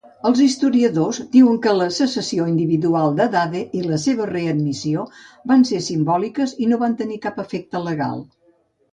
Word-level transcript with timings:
Els 0.27 0.39
historiadors 0.43 1.17
diuen 1.33 1.57
que 1.65 1.73
la 1.79 1.89
secessió 1.97 2.45
individual 2.51 3.13
de 3.19 3.27
Dade 3.35 3.61
i 3.79 3.81
la 3.89 3.99
seva 4.03 4.27
readmissió 4.31 5.03
van 5.51 5.65
ser 5.71 5.81
simbòliques 5.89 6.55
i 6.65 6.71
no 6.73 6.81
van 6.85 6.97
tenir 7.03 7.19
cap 7.27 7.39
efecte 7.45 7.83
legal. 7.89 8.25